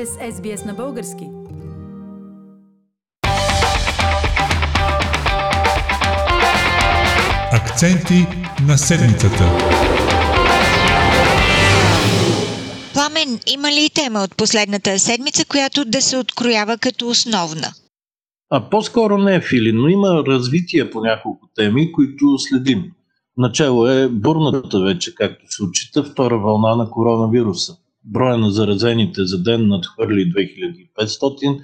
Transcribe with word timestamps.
сте 0.00 0.06
с 0.06 0.18
SBS 0.18 0.66
на 0.66 0.74
български. 0.74 1.24
Акценти 7.52 8.26
на 8.66 8.78
седмицата. 8.78 9.44
Пламен, 12.92 13.40
има 13.54 13.68
ли 13.72 13.90
тема 13.94 14.20
от 14.20 14.36
последната 14.36 14.98
седмица, 14.98 15.44
която 15.44 15.84
да 15.84 16.02
се 16.02 16.16
откроява 16.16 16.78
като 16.78 17.08
основна? 17.08 17.68
А 18.50 18.70
по-скоро 18.70 19.18
не 19.18 19.34
е 19.34 19.40
Фили, 19.40 19.72
но 19.72 19.88
има 19.88 20.24
развитие 20.26 20.90
по 20.90 21.00
няколко 21.00 21.48
теми, 21.56 21.92
които 21.92 22.38
следим. 22.38 22.84
Начало 23.36 23.86
е 23.86 24.08
бурната 24.08 24.80
вече, 24.80 25.14
както 25.14 25.44
се 25.48 25.64
отчита, 25.64 26.04
втора 26.04 26.38
вълна 26.38 26.76
на 26.76 26.90
коронавируса. 26.90 27.76
Броя 28.10 28.38
на 28.38 28.50
заразените 28.50 29.24
за 29.24 29.42
ден 29.42 29.68
надхвърли 29.68 30.32
2500, 30.98 31.60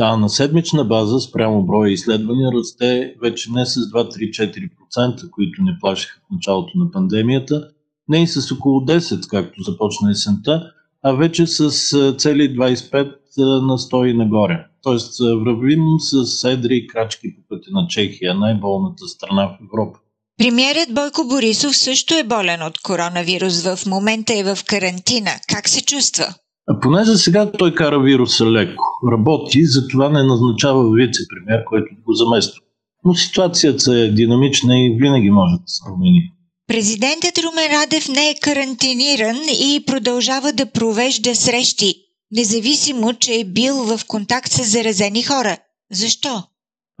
а 0.00 0.16
на 0.16 0.28
седмична 0.28 0.84
база 0.84 1.20
спрямо 1.20 1.66
броя 1.66 1.92
изследвания 1.92 2.50
расте 2.52 3.14
вече 3.22 3.52
не 3.52 3.66
с 3.66 3.80
2-3-4%, 3.80 5.30
които 5.30 5.62
не 5.62 5.78
плашиха 5.80 6.20
в 6.20 6.34
началото 6.34 6.78
на 6.78 6.90
пандемията, 6.90 7.68
не 8.08 8.22
и 8.22 8.26
с 8.26 8.52
около 8.52 8.80
10, 8.80 9.30
както 9.30 9.62
започна 9.62 10.10
есента, 10.10 10.72
а 11.02 11.12
вече 11.12 11.46
с 11.46 11.70
цели 12.18 12.56
25 12.56 13.14
на 13.38 13.78
100 13.78 14.06
и 14.06 14.14
нагоре. 14.14 14.66
Тоест 14.82 15.18
вървим 15.20 15.84
с 15.98 16.44
едри 16.44 16.86
крачки 16.86 17.36
по 17.36 17.42
пътя 17.48 17.70
на 17.72 17.86
Чехия, 17.88 18.34
най-болната 18.34 19.06
страна 19.06 19.46
в 19.46 19.64
Европа. 19.64 19.98
Премьерът 20.38 20.94
Бойко 20.94 21.24
Борисов 21.24 21.76
също 21.76 22.14
е 22.14 22.22
болен 22.22 22.62
от 22.62 22.78
коронавирус. 22.78 23.62
В 23.62 23.78
момента 23.86 24.34
е 24.34 24.44
в 24.44 24.58
карантина. 24.66 25.30
Как 25.48 25.68
се 25.68 25.84
чувства? 25.84 26.34
А 26.70 26.80
поне 26.80 27.04
за 27.04 27.18
сега 27.18 27.52
той 27.52 27.74
кара 27.74 28.00
вируса 28.00 28.46
леко. 28.46 28.84
Работи, 29.12 29.66
затова 29.66 30.08
не 30.08 30.22
назначава 30.22 30.82
вице-премьер, 30.82 31.64
който 31.64 31.86
го 32.06 32.12
замества. 32.12 32.60
Но 33.04 33.14
ситуацията 33.14 33.98
е 33.98 34.08
динамична 34.08 34.78
и 34.78 34.96
винаги 35.00 35.30
може 35.30 35.52
да 35.52 35.62
се 35.66 35.84
промени. 35.86 36.32
Президентът 36.68 37.38
Румен 37.38 37.70
Радев 37.72 38.08
не 38.08 38.30
е 38.30 38.34
карантиниран 38.42 39.36
и 39.60 39.84
продължава 39.86 40.52
да 40.52 40.66
провежда 40.66 41.34
срещи, 41.34 41.94
независимо, 42.30 43.14
че 43.14 43.34
е 43.34 43.44
бил 43.44 43.74
в 43.74 44.00
контакт 44.06 44.52
с 44.52 44.64
заразени 44.64 45.22
хора. 45.22 45.56
Защо? 45.92 46.42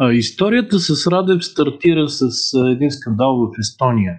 Историята 0.02 0.78
с 0.78 1.06
Радев 1.06 1.44
стартира 1.44 2.08
с 2.08 2.52
един 2.70 2.90
скандал 2.90 3.36
в 3.36 3.50
Естония. 3.58 4.14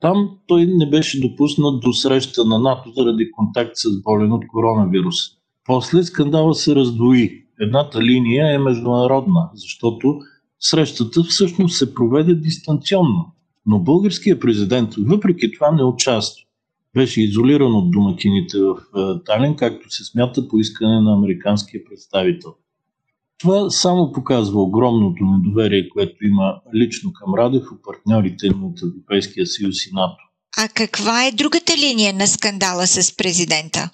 Там 0.00 0.30
той 0.46 0.66
не 0.66 0.90
беше 0.90 1.20
допуснат 1.20 1.80
до 1.80 1.92
среща 1.92 2.44
на 2.44 2.58
НАТО 2.58 2.92
заради 2.96 3.30
контакт 3.30 3.76
с 3.76 4.02
болен 4.02 4.32
от 4.32 4.46
коронавирус. 4.48 5.14
После 5.64 6.02
скандала 6.02 6.54
се 6.54 6.74
раздвои. 6.74 7.44
Едната 7.60 8.02
линия 8.02 8.54
е 8.54 8.58
международна, 8.58 9.50
защото 9.54 10.18
срещата 10.60 11.22
всъщност 11.22 11.76
се 11.76 11.94
проведе 11.94 12.34
дистанционно. 12.34 13.32
Но 13.66 13.78
българският 13.78 14.40
президент 14.40 14.94
въпреки 14.98 15.52
това 15.52 15.70
не 15.70 15.84
участва. 15.84 16.44
Беше 16.94 17.22
изолиран 17.22 17.74
от 17.74 17.90
домакините 17.90 18.58
в 18.58 18.76
Талин, 19.24 19.56
както 19.56 19.90
се 19.90 20.04
смята 20.04 20.48
по 20.48 20.58
искане 20.58 21.00
на 21.00 21.12
американския 21.12 21.84
представител. 21.84 22.54
Това 23.38 23.70
само 23.70 24.12
показва 24.12 24.62
огромното 24.62 25.24
недоверие, 25.24 25.88
което 25.88 26.26
има 26.26 26.54
лично 26.74 27.12
към 27.12 27.34
Радев 27.34 27.62
и 27.62 27.82
партньорите 27.82 28.54
му 28.54 28.66
от 28.66 28.78
Европейския 28.82 29.46
съюз 29.46 29.86
и 29.86 29.90
НАТО. 29.92 30.22
А 30.58 30.68
каква 30.68 31.26
е 31.26 31.32
другата 31.32 31.72
линия 31.76 32.14
на 32.14 32.26
скандала 32.26 32.86
с 32.86 33.16
президента? 33.16 33.90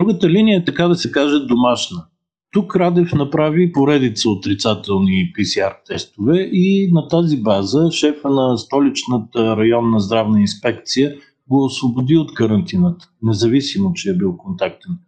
Другата 0.00 0.30
линия 0.30 0.58
е 0.58 0.64
така 0.64 0.88
да 0.88 0.94
се 0.94 1.12
каже 1.12 1.38
домашна. 1.38 2.04
Тук 2.52 2.76
Радев 2.76 3.12
направи 3.12 3.72
поредица 3.72 4.30
отрицателни 4.30 5.32
PCR 5.38 5.74
тестове 5.86 6.40
и 6.52 6.90
на 6.92 7.08
тази 7.08 7.36
база 7.36 7.90
шефа 7.90 8.30
на 8.30 8.58
столичната 8.58 9.56
районна 9.56 10.00
здравна 10.00 10.40
инспекция 10.40 11.16
го 11.48 11.64
освободи 11.64 12.16
от 12.16 12.34
карантината, 12.34 13.08
независимо, 13.22 13.92
че 13.92 14.10
е 14.10 14.14
бил 14.14 14.36
контактен. 14.36 14.98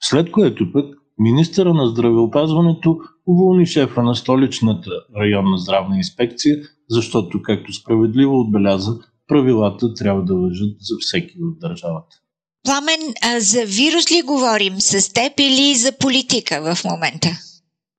След 0.00 0.30
което 0.30 0.72
пък 0.72 0.94
Министъра 1.18 1.74
на 1.74 1.86
здравеопазването 1.86 2.98
уволни 3.26 3.66
шефа 3.66 4.02
на 4.02 4.14
столичната 4.14 4.90
районна 5.20 5.58
здравна 5.58 5.96
инспекция, 5.96 6.56
защото, 6.90 7.42
както 7.42 7.72
справедливо 7.72 8.40
отбеляза, 8.40 8.98
правилата 9.28 9.94
трябва 9.94 10.24
да 10.24 10.34
въжат 10.34 10.76
за 10.80 10.96
всеки 11.00 11.34
в 11.38 11.58
държавата. 11.60 12.16
Пламен, 12.64 13.14
а 13.22 13.40
за 13.40 13.60
вирус 13.66 14.10
ли 14.10 14.22
говорим 14.26 14.74
с 14.80 15.12
теб 15.12 15.32
или 15.38 15.74
за 15.74 15.92
политика 15.92 16.74
в 16.74 16.84
момента? 16.84 17.28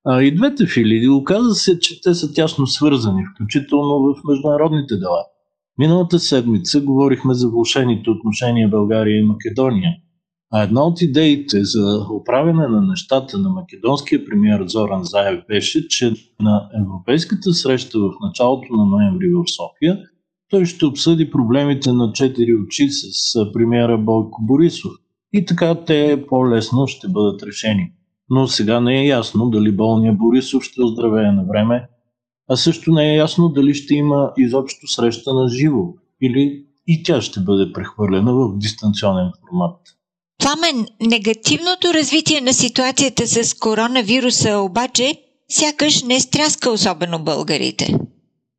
А, 0.06 0.22
и 0.22 0.36
двете 0.36 0.68
фили. 0.68 1.10
Оказа 1.10 1.56
се, 1.56 1.80
че 1.80 2.02
те 2.02 2.14
са 2.14 2.34
тясно 2.34 2.68
свързани, 2.68 3.24
включително 3.36 4.00
в 4.00 4.16
международните 4.30 4.98
дела. 4.98 5.26
Миналата 5.78 6.20
седмица 6.20 6.82
говорихме 6.82 7.34
за 7.34 7.50
влушените 7.50 8.10
отношения 8.10 8.70
България 8.70 9.20
и 9.20 9.26
Македония– 9.26 9.92
а 10.52 10.64
една 10.64 10.84
от 10.84 11.02
идеите 11.02 11.64
за 11.64 12.06
управяне 12.22 12.68
на 12.68 12.82
нещата 12.82 13.38
на 13.38 13.50
македонския 13.50 14.26
премиер 14.26 14.64
Зоран 14.68 15.04
Заев 15.04 15.40
беше, 15.48 15.88
че 15.88 16.14
на 16.40 16.70
европейската 16.82 17.54
среща 17.54 18.00
в 18.00 18.12
началото 18.22 18.74
на 18.74 18.86
ноември 18.86 19.30
в 19.30 19.44
София 19.56 20.00
той 20.50 20.66
ще 20.66 20.86
обсъди 20.86 21.32
проблемите 21.32 21.92
на 21.92 22.12
четири 22.14 22.56
очи 22.56 22.90
с 22.90 23.34
премиера 23.54 23.98
Бойко 23.98 24.42
Борисов. 24.46 24.92
И 25.34 25.46
така 25.46 25.86
те 25.86 26.26
по-лесно 26.30 26.88
ще 26.88 27.08
бъдат 27.08 27.44
решени. 27.44 27.92
Но 28.30 28.48
сега 28.48 28.80
не 28.80 29.02
е 29.02 29.08
ясно 29.08 29.50
дали 29.50 29.72
болния 29.72 30.14
Борисов 30.14 30.64
ще 30.64 30.82
оздравее 30.82 31.32
на 31.32 31.46
време, 31.46 31.88
а 32.50 32.56
също 32.56 32.92
не 32.92 33.14
е 33.14 33.18
ясно 33.18 33.50
дали 33.50 33.74
ще 33.74 33.96
има 33.96 34.32
изобщо 34.38 34.88
среща 34.88 35.34
на 35.34 35.48
живо 35.48 35.94
или 36.22 36.66
и 36.88 37.04
тя 37.04 37.22
ще 37.22 37.40
бъде 37.40 37.74
прехвърлена 37.74 38.34
в 38.34 38.58
дистанционен 38.58 39.32
формат. 39.42 39.78
Пламен, 40.40 40.86
негативното 41.02 41.94
развитие 41.94 42.42
на 42.42 42.54
ситуацията 42.54 43.28
с 43.28 43.54
коронавируса 43.54 44.58
обаче 44.58 45.14
сякаш 45.50 46.04
не 46.04 46.20
стряска 46.20 46.72
особено 46.72 47.20
българите. 47.24 48.00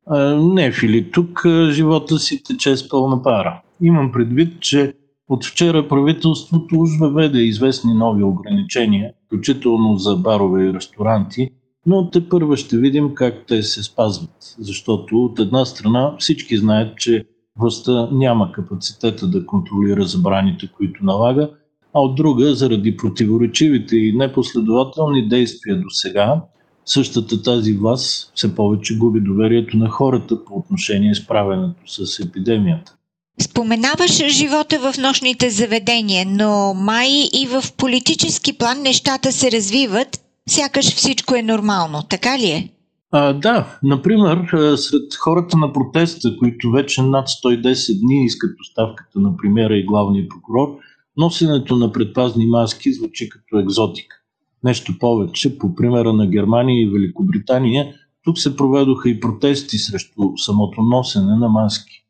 А, 0.07 0.35
не, 0.35 0.71
Фили, 0.71 1.11
тук 1.11 1.45
живота 1.69 2.19
си 2.19 2.43
тече 2.43 2.77
с 2.77 2.89
пълна 2.89 3.23
пара. 3.23 3.61
Имам 3.81 4.11
предвид, 4.11 4.61
че 4.61 4.93
от 5.29 5.45
вчера 5.45 5.87
правителството 5.87 6.79
уж 6.79 6.89
въведе 6.99 7.39
известни 7.39 7.93
нови 7.93 8.23
ограничения, 8.23 9.11
включително 9.25 9.97
за 9.97 10.15
барове 10.15 10.63
и 10.63 10.73
ресторанти, 10.73 11.49
но 11.85 12.09
те 12.09 12.29
първа 12.29 12.57
ще 12.57 12.77
видим 12.77 13.13
как 13.15 13.45
те 13.47 13.63
се 13.63 13.83
спазват. 13.83 14.55
Защото 14.59 15.23
от 15.23 15.39
една 15.39 15.65
страна 15.65 16.15
всички 16.19 16.57
знаят, 16.57 16.97
че 16.97 17.25
властта 17.59 18.09
няма 18.11 18.51
капацитета 18.51 19.27
да 19.27 19.45
контролира 19.45 20.03
забраните, 20.03 20.69
които 20.77 21.05
налага, 21.05 21.49
а 21.93 21.99
от 21.99 22.15
друга, 22.15 22.55
заради 22.55 22.97
противоречивите 22.97 23.95
и 23.95 24.13
непоследователни 24.17 25.27
действия 25.29 25.75
до 25.75 25.89
сега, 25.89 26.41
същата 26.85 27.41
тази 27.41 27.73
власт 27.73 28.31
все 28.35 28.55
повече 28.55 28.97
губи 28.97 29.19
доверието 29.19 29.77
на 29.77 29.89
хората 29.89 30.45
по 30.45 30.55
отношение 30.55 31.15
с 31.15 31.27
правенето 31.27 31.81
с 31.87 32.19
епидемията. 32.19 32.95
Споменаваш 33.41 34.27
живота 34.27 34.79
в 34.79 34.97
нощните 34.97 35.49
заведения, 35.49 36.25
но 36.27 36.73
май 36.73 37.09
и 37.33 37.47
в 37.47 37.73
политически 37.77 38.57
план 38.57 38.81
нещата 38.81 39.31
се 39.31 39.51
развиват, 39.51 40.21
сякаш 40.49 40.95
всичко 40.95 41.35
е 41.35 41.41
нормално, 41.41 42.03
така 42.09 42.39
ли 42.39 42.45
е? 42.45 42.69
А, 43.11 43.33
да, 43.33 43.77
например, 43.83 44.37
сред 44.75 45.15
хората 45.19 45.57
на 45.57 45.73
протеста, 45.73 46.37
които 46.37 46.71
вече 46.71 47.01
над 47.01 47.27
110 47.27 47.99
дни 47.99 48.25
искат 48.25 48.51
оставката 48.61 49.19
на 49.19 49.37
премьера 49.37 49.77
и 49.77 49.85
главния 49.85 50.27
прокурор– 50.29 50.67
Носенето 51.17 51.75
на 51.75 51.91
предпазни 51.91 52.45
маски 52.45 52.93
звучи 52.93 53.29
като 53.29 53.59
екзотика. 53.59 54.15
Нещо 54.63 54.97
повече, 54.99 55.57
по 55.57 55.75
примера 55.75 56.13
на 56.13 56.27
Германия 56.27 56.81
и 56.81 56.89
Великобритания, 56.89 57.95
тук 58.23 58.39
се 58.39 58.55
проведоха 58.55 59.09
и 59.09 59.19
протести 59.19 59.77
срещу 59.77 60.37
самото 60.37 60.81
носене 60.81 61.35
на 61.35 61.49
маски. 61.49 62.05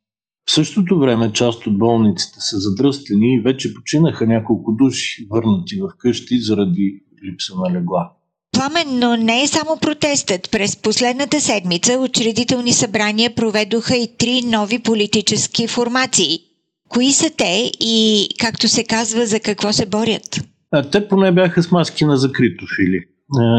В 0.45 0.51
същото 0.51 0.99
време 0.99 1.33
част 1.33 1.67
от 1.67 1.77
болниците 1.77 2.39
са 2.39 2.59
задръстени 2.59 3.35
и 3.35 3.39
вече 3.39 3.73
починаха 3.73 4.27
няколко 4.27 4.71
души, 4.71 5.27
върнати 5.31 5.81
в 5.81 5.89
къщи 5.97 6.41
заради 6.41 7.03
липса 7.25 7.53
на 7.55 7.79
легла. 7.79 8.11
Пламен, 8.51 8.99
но 8.99 9.15
не 9.15 9.43
е 9.43 9.47
само 9.47 9.77
протестът. 9.81 10.51
През 10.51 10.77
последната 10.77 11.41
седмица 11.41 11.99
учредителни 11.99 12.73
събрания 12.73 13.35
проведоха 13.35 13.95
и 13.97 14.17
три 14.17 14.41
нови 14.41 14.79
политически 14.79 15.67
формации– 15.67 16.39
Кои 16.91 17.11
са 17.11 17.29
те 17.37 17.71
и, 17.79 18.27
както 18.39 18.67
се 18.67 18.83
казва, 18.83 19.25
за 19.25 19.39
какво 19.39 19.73
се 19.73 19.85
борят? 19.85 20.41
А, 20.71 20.89
те 20.89 21.07
поне 21.07 21.31
бяха 21.31 21.63
с 21.63 21.71
маски 21.71 22.05
на 22.05 22.17
закрито, 22.17 22.65
Фили. 22.75 22.99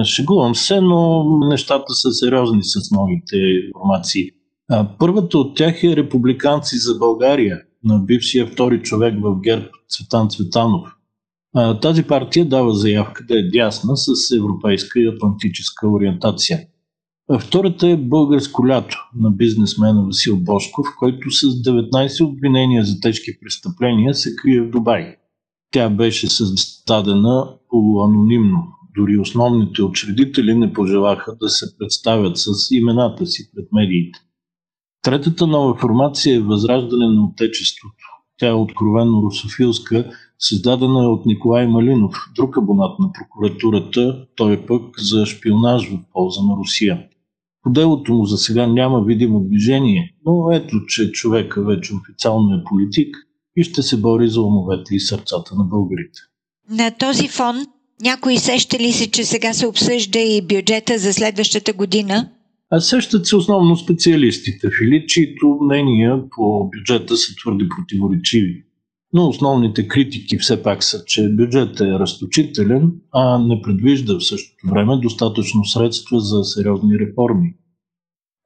Шегувам 0.05 0.55
се, 0.55 0.81
но 0.81 1.25
нещата 1.49 1.94
са 1.94 2.12
сериозни 2.12 2.61
с 2.62 2.90
новите 2.90 3.37
информации. 3.37 4.31
Първата 4.99 5.38
от 5.38 5.56
тях 5.56 5.84
е 5.84 5.96
Републиканци 5.96 6.79
за 6.79 6.94
България, 6.94 7.61
на 7.84 7.99
бившия 7.99 8.46
втори 8.46 8.82
човек 8.82 9.14
в 9.23 9.40
ГЕРБ 9.40 9.67
Цветан 9.88 10.31
Цветанов. 10.31 10.88
Тази 11.82 12.02
партия 12.02 12.44
дава 12.44 12.75
заявка 12.75 13.25
да 13.28 13.38
е 13.38 13.43
дясна 13.43 13.96
с 13.96 14.31
европейска 14.37 15.00
и 15.00 15.08
атлантическа 15.08 15.88
ориентация. 15.88 16.61
Втората 17.41 17.89
е 17.89 17.97
Българско 17.97 18.69
лято 18.69 18.97
на 19.17 19.31
бизнесмена 19.31 20.05
Васил 20.05 20.37
Бошков, 20.37 20.87
който 20.99 21.31
с 21.31 21.47
19 21.47 22.25
обвинения 22.25 22.85
за 22.85 23.01
тежки 23.01 23.41
престъпления 23.41 24.15
се 24.15 24.37
крие 24.37 24.61
в 24.61 24.71
Дубай. 24.71 25.17
Тя 25.73 25.91
беше 25.91 26.31
създадена 26.31 27.49
полуанонимно. 27.69 28.63
Дори 28.97 29.19
основните 29.19 29.83
учредители 29.83 30.55
не 30.55 30.73
пожелаха 30.73 31.37
да 31.41 31.49
се 31.49 31.79
представят 31.79 32.39
с 32.39 32.71
имената 32.71 33.27
си 33.27 33.51
пред 33.55 33.69
медиите. 33.73 34.19
Третата 35.03 35.47
нова 35.47 35.75
формация 35.75 36.37
е 36.37 36.41
Възраждане 36.41 37.07
на 37.07 37.25
Отечеството. 37.25 38.05
Тя 38.39 38.49
е 38.49 38.53
откровенно 38.53 39.23
русофилска, 39.23 40.11
създадена 40.39 41.05
е 41.05 41.07
от 41.07 41.27
Николай 41.27 41.67
Малинов, 41.67 42.15
друг 42.35 42.57
абонат 42.57 42.99
на 42.99 43.13
прокуратурата, 43.13 44.27
той 44.37 44.53
е 44.53 44.67
пък 44.67 45.01
за 45.01 45.27
шпионаж 45.27 45.91
в 45.91 45.99
полза 46.13 46.43
на 46.43 46.57
Русия. 46.57 47.09
По 47.62 47.70
делото 47.70 48.14
му 48.14 48.26
за 48.26 48.37
сега 48.37 48.67
няма 48.67 49.05
видимо 49.05 49.41
движение, 49.41 50.14
но 50.26 50.53
ето, 50.53 50.87
че 50.87 51.12
човека 51.12 51.62
вече 51.64 51.94
официално 51.94 52.55
е 52.55 52.64
политик 52.64 53.17
и 53.56 53.64
ще 53.64 53.82
се 53.82 54.00
бори 54.00 54.29
за 54.29 54.43
умовете 54.43 54.94
и 54.94 55.00
сърцата 55.00 55.55
на 55.55 55.64
българите. 55.64 56.20
На 56.70 56.91
този 56.91 57.29
фон 57.29 57.56
някои 58.03 58.38
сеща 58.38 58.79
ли 58.79 58.93
се, 58.93 59.11
че 59.11 59.25
сега 59.25 59.53
се 59.53 59.67
обсъжда 59.67 60.19
и 60.19 60.43
бюджета 60.43 60.99
за 60.99 61.12
следващата 61.12 61.73
година? 61.73 62.29
А 62.70 62.81
сещат 62.81 63.26
се 63.26 63.37
основно 63.37 63.76
специалистите, 63.76 64.70
Филип, 64.79 65.09
чието 65.09 65.59
мнения 65.62 66.23
по 66.37 66.70
бюджета 66.70 67.17
са 67.17 67.32
твърде 67.43 67.64
противоречиви. 67.76 68.64
Но 69.12 69.29
основните 69.29 69.88
критики 69.88 70.38
все 70.38 70.62
пак 70.62 70.85
са, 70.85 71.05
че 71.05 71.29
бюджетът 71.29 71.81
е 71.81 71.99
разточителен, 71.99 72.93
а 73.12 73.38
не 73.38 73.62
предвижда 73.62 74.19
в 74.19 74.26
същото 74.26 74.67
време 74.70 74.97
достатъчно 74.97 75.64
средства 75.64 76.20
за 76.20 76.44
сериозни 76.44 76.99
реформи. 76.99 77.55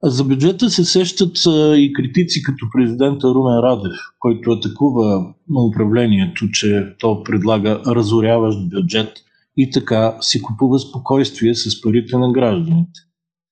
За 0.03 0.23
бюджета 0.23 0.69
се 0.69 0.85
сещат 0.85 1.37
и 1.77 1.93
критици 1.95 2.43
като 2.43 2.65
президента 2.73 3.27
Румен 3.27 3.59
Радев, 3.59 3.97
който 4.19 4.51
атакува 4.51 5.33
на 5.49 5.61
управлението, 5.61 6.51
че 6.51 6.95
то 6.99 7.23
предлага 7.23 7.81
разоряващ 7.87 8.69
бюджет 8.69 9.13
и 9.57 9.71
така 9.71 10.17
си 10.21 10.41
купува 10.41 10.79
спокойствие 10.79 11.55
с 11.55 11.81
парите 11.81 12.17
на 12.17 12.31
гражданите. 12.31 12.99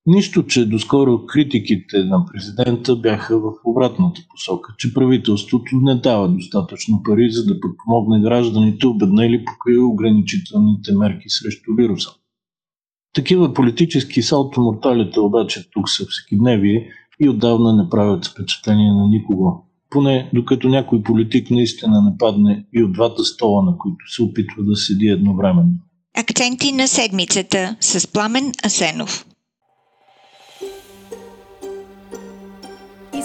Нищо, 0.07 0.43
че 0.43 0.69
доскоро 0.69 1.25
критиките 1.25 2.03
на 2.03 2.25
президента 2.25 2.95
бяха 2.95 3.39
в 3.39 3.51
обратната 3.63 4.21
посока, 4.29 4.73
че 4.77 4.93
правителството 4.93 5.75
не 5.75 5.95
дава 5.95 6.29
достатъчно 6.29 7.01
пари, 7.03 7.31
за 7.31 7.45
да 7.45 7.59
подпомогне 7.59 8.21
гражданите, 8.21 8.87
обеднели 8.87 9.45
покрай 9.45 9.77
ограничителните 9.77 10.93
мерки 10.93 11.29
срещу 11.29 11.75
вируса. 11.77 12.09
Такива 13.13 13.53
политически 13.53 14.21
салтоморталите 14.21 15.19
обаче 15.19 15.69
тук 15.71 15.89
са 15.89 16.05
всекидневие 16.09 16.89
и 17.19 17.29
отдавна 17.29 17.75
не 17.75 17.89
правят 17.89 18.25
впечатление 18.25 18.91
на 18.91 19.07
никого. 19.07 19.65
Поне 19.89 20.29
докато 20.33 20.69
някой 20.69 21.03
политик 21.03 21.51
наистина 21.51 22.01
не 22.01 22.17
падне 22.17 22.65
и 22.73 22.83
от 22.83 22.93
двата 22.93 23.23
стола, 23.23 23.63
на 23.63 23.77
които 23.77 24.13
се 24.13 24.23
опитва 24.23 24.63
да 24.63 24.75
седи 24.75 25.07
едновременно. 25.07 25.73
Акценти 26.17 26.71
на 26.71 26.87
седмицата 26.87 27.75
с 27.79 28.11
Пламен 28.11 28.51
Асенов. 28.65 29.25